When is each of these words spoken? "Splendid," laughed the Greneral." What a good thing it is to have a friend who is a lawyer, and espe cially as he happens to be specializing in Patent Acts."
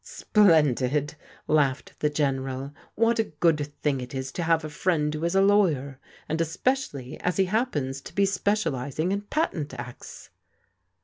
"Splendid," 0.03 1.13
laughed 1.47 1.93
the 1.99 2.09
Greneral." 2.09 2.73
What 2.95 3.19
a 3.19 3.25
good 3.25 3.67
thing 3.83 4.01
it 4.01 4.15
is 4.15 4.31
to 4.31 4.41
have 4.41 4.65
a 4.65 4.69
friend 4.71 5.13
who 5.13 5.23
is 5.23 5.35
a 5.35 5.41
lawyer, 5.43 5.99
and 6.27 6.39
espe 6.39 6.71
cially 6.73 7.17
as 7.21 7.37
he 7.37 7.45
happens 7.45 8.01
to 8.01 8.15
be 8.15 8.25
specializing 8.25 9.11
in 9.11 9.21
Patent 9.21 9.75
Acts." 9.75 10.31